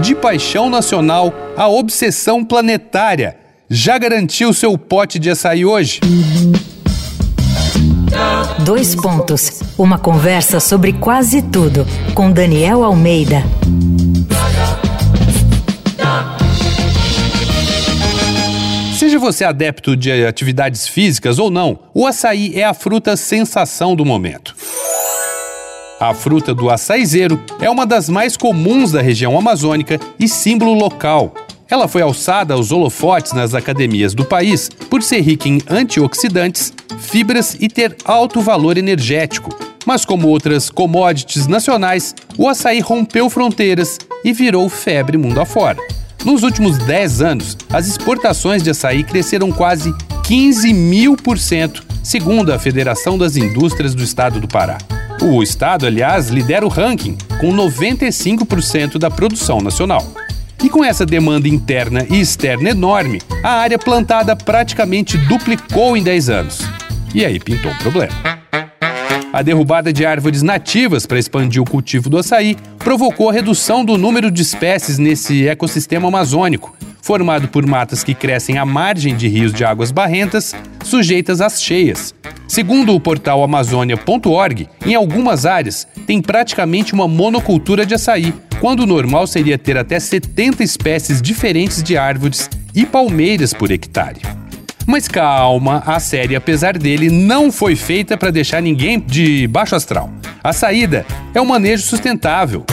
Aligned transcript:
de 0.00 0.14
paixão 0.14 0.70
nacional 0.70 1.32
a 1.56 1.68
obsessão 1.68 2.44
planetária. 2.44 3.36
Já 3.68 3.98
garantiu 3.98 4.52
seu 4.52 4.76
pote 4.76 5.18
de 5.18 5.30
açaí 5.30 5.64
hoje? 5.64 6.00
Dois 8.64 8.94
pontos. 8.94 9.60
Uma 9.78 9.98
conversa 9.98 10.58
sobre 10.58 10.92
quase 10.92 11.42
tudo 11.42 11.86
com 12.14 12.32
Daniel 12.32 12.82
Almeida. 12.82 13.44
Seja 18.98 19.18
você 19.18 19.44
adepto 19.44 19.96
de 19.96 20.26
atividades 20.26 20.86
físicas 20.86 21.38
ou 21.38 21.50
não, 21.50 21.78
o 21.94 22.06
açaí 22.06 22.52
é 22.54 22.64
a 22.64 22.74
fruta 22.74 23.16
sensação 23.16 23.94
do 23.94 24.04
momento. 24.04 24.54
A 26.00 26.14
fruta 26.14 26.54
do 26.54 26.70
açaizeiro 26.70 27.38
é 27.60 27.68
uma 27.68 27.84
das 27.84 28.08
mais 28.08 28.34
comuns 28.34 28.90
da 28.90 29.02
região 29.02 29.38
amazônica 29.38 30.00
e 30.18 30.26
símbolo 30.26 30.72
local. 30.72 31.34
Ela 31.68 31.86
foi 31.86 32.00
alçada 32.00 32.54
aos 32.54 32.72
holofotes 32.72 33.34
nas 33.34 33.54
academias 33.54 34.14
do 34.14 34.24
país 34.24 34.70
por 34.88 35.02
ser 35.02 35.20
rica 35.20 35.46
em 35.46 35.60
antioxidantes, 35.68 36.72
fibras 36.98 37.54
e 37.60 37.68
ter 37.68 37.94
alto 38.02 38.40
valor 38.40 38.78
energético. 38.78 39.54
Mas, 39.84 40.06
como 40.06 40.28
outras 40.28 40.70
commodities 40.70 41.46
nacionais, 41.46 42.14
o 42.38 42.48
açaí 42.48 42.80
rompeu 42.80 43.28
fronteiras 43.28 43.98
e 44.24 44.32
virou 44.32 44.70
febre 44.70 45.18
mundo 45.18 45.38
afora. 45.38 45.76
Nos 46.24 46.42
últimos 46.42 46.78
10 46.78 47.20
anos, 47.20 47.58
as 47.70 47.86
exportações 47.86 48.62
de 48.62 48.70
açaí 48.70 49.04
cresceram 49.04 49.52
quase 49.52 49.94
15 50.24 50.72
mil 50.72 51.14
por 51.14 51.38
cento, 51.38 51.84
segundo 52.02 52.54
a 52.54 52.58
Federação 52.58 53.18
das 53.18 53.36
Indústrias 53.36 53.94
do 53.94 54.02
Estado 54.02 54.40
do 54.40 54.48
Pará. 54.48 54.78
O 55.22 55.42
estado, 55.42 55.86
aliás, 55.86 56.30
lidera 56.30 56.64
o 56.64 56.68
ranking, 56.70 57.14
com 57.38 57.52
95% 57.52 58.96
da 58.96 59.10
produção 59.10 59.60
nacional. 59.60 60.10
E 60.64 60.68
com 60.70 60.82
essa 60.82 61.04
demanda 61.04 61.46
interna 61.46 62.06
e 62.08 62.18
externa 62.18 62.70
enorme, 62.70 63.20
a 63.42 63.50
área 63.50 63.78
plantada 63.78 64.34
praticamente 64.34 65.18
duplicou 65.18 65.94
em 65.94 66.02
10 66.02 66.30
anos. 66.30 66.60
E 67.14 67.22
aí 67.22 67.38
pintou 67.38 67.70
um 67.70 67.76
problema. 67.76 68.12
A 69.30 69.42
derrubada 69.42 69.92
de 69.92 70.06
árvores 70.06 70.40
nativas 70.40 71.04
para 71.04 71.18
expandir 71.18 71.62
o 71.62 71.66
cultivo 71.66 72.08
do 72.08 72.16
açaí 72.16 72.56
provocou 72.78 73.28
a 73.28 73.32
redução 73.32 73.84
do 73.84 73.98
número 73.98 74.30
de 74.30 74.40
espécies 74.40 74.98
nesse 74.98 75.46
ecossistema 75.46 76.08
amazônico, 76.08 76.74
formado 77.02 77.48
por 77.48 77.66
matas 77.66 78.04
que 78.04 78.14
crescem 78.14 78.58
à 78.58 78.64
margem 78.64 79.16
de 79.16 79.28
rios 79.28 79.52
de 79.52 79.64
águas 79.64 79.90
barrentas, 79.90 80.54
sujeitas 80.84 81.40
às 81.40 81.62
cheias. 81.62 82.14
Segundo 82.46 82.94
o 82.94 83.00
portal 83.00 83.42
amazônia.org, 83.44 84.68
em 84.84 84.94
algumas 84.94 85.46
áreas 85.46 85.86
tem 86.06 86.20
praticamente 86.20 86.92
uma 86.92 87.06
monocultura 87.06 87.86
de 87.86 87.94
açaí, 87.94 88.34
quando 88.60 88.80
o 88.80 88.86
normal 88.86 89.26
seria 89.26 89.56
ter 89.56 89.78
até 89.78 89.98
70 89.98 90.62
espécies 90.62 91.22
diferentes 91.22 91.82
de 91.82 91.96
árvores 91.96 92.50
e 92.74 92.84
palmeiras 92.84 93.54
por 93.54 93.70
hectare. 93.70 94.20
Mas 94.86 95.06
calma, 95.06 95.82
a 95.86 96.00
série, 96.00 96.34
apesar 96.34 96.76
dele, 96.76 97.08
não 97.10 97.52
foi 97.52 97.76
feita 97.76 98.16
para 98.16 98.32
deixar 98.32 98.60
ninguém 98.60 98.98
de 98.98 99.46
baixo 99.46 99.76
astral. 99.76 100.10
A 100.42 100.52
saída 100.52 101.06
é 101.32 101.40
o 101.40 101.46
manejo 101.46 101.84
sustentável. 101.84 102.64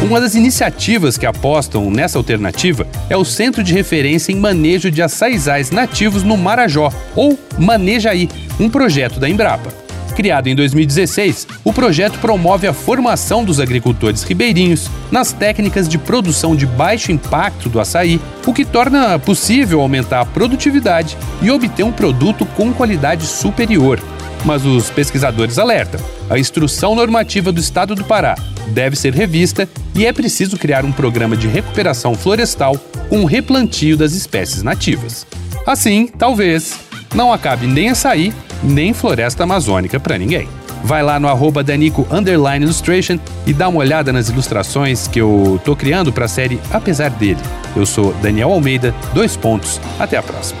Uma 0.00 0.20
das 0.20 0.36
iniciativas 0.36 1.18
que 1.18 1.26
apostam 1.26 1.90
nessa 1.90 2.18
alternativa 2.18 2.86
é 3.10 3.16
o 3.16 3.24
Centro 3.24 3.64
de 3.64 3.74
Referência 3.74 4.30
em 4.30 4.36
Manejo 4.36 4.92
de 4.92 5.02
Açaizais 5.02 5.72
Nativos 5.72 6.22
no 6.22 6.36
Marajó, 6.36 6.92
ou 7.16 7.36
Manejaí, 7.58 8.28
um 8.60 8.70
projeto 8.70 9.18
da 9.18 9.28
Embrapa. 9.28 9.74
Criado 10.14 10.46
em 10.46 10.54
2016, 10.54 11.48
o 11.64 11.72
projeto 11.72 12.18
promove 12.20 12.68
a 12.68 12.72
formação 12.72 13.44
dos 13.44 13.58
agricultores 13.58 14.22
ribeirinhos 14.22 14.88
nas 15.10 15.32
técnicas 15.32 15.88
de 15.88 15.98
produção 15.98 16.54
de 16.54 16.64
baixo 16.64 17.10
impacto 17.10 17.68
do 17.68 17.80
açaí, 17.80 18.20
o 18.46 18.54
que 18.54 18.64
torna 18.64 19.18
possível 19.18 19.80
aumentar 19.80 20.20
a 20.20 20.26
produtividade 20.26 21.16
e 21.42 21.50
obter 21.50 21.82
um 21.82 21.92
produto 21.92 22.46
com 22.46 22.72
qualidade 22.72 23.26
superior. 23.26 24.00
Mas 24.44 24.64
os 24.64 24.90
pesquisadores 24.90 25.58
alertam: 25.58 26.00
a 26.28 26.38
instrução 26.38 26.94
normativa 26.94 27.52
do 27.52 27.60
Estado 27.60 27.94
do 27.94 28.04
Pará 28.04 28.36
deve 28.68 28.96
ser 28.96 29.14
revista 29.14 29.68
e 29.94 30.06
é 30.06 30.12
preciso 30.12 30.56
criar 30.56 30.84
um 30.84 30.92
programa 30.92 31.36
de 31.36 31.48
recuperação 31.48 32.14
florestal 32.14 32.76
com 33.08 33.22
o 33.22 33.26
replantio 33.26 33.96
das 33.96 34.12
espécies 34.12 34.62
nativas. 34.62 35.26
Assim, 35.66 36.06
talvez, 36.06 36.78
não 37.14 37.32
acabe 37.32 37.66
nem 37.66 37.90
açaí 37.90 38.32
nem 38.62 38.92
floresta 38.92 39.44
amazônica 39.44 39.98
para 40.00 40.18
ninguém. 40.18 40.48
Vai 40.84 41.02
lá 41.02 41.18
no 41.18 41.28
arroba 41.28 41.62
Danico 41.62 42.06
Illustration 42.60 43.18
e 43.46 43.52
dá 43.52 43.68
uma 43.68 43.80
olhada 43.80 44.12
nas 44.12 44.28
ilustrações 44.28 45.08
que 45.08 45.20
eu 45.20 45.60
tô 45.64 45.74
criando 45.74 46.12
para 46.12 46.26
a 46.26 46.28
série 46.28 46.60
Apesar 46.70 47.10
dele. 47.10 47.40
Eu 47.74 47.84
sou 47.84 48.14
Daniel 48.22 48.52
Almeida, 48.52 48.94
dois 49.12 49.36
pontos. 49.36 49.80
Até 49.98 50.16
a 50.16 50.22
próxima. 50.22 50.60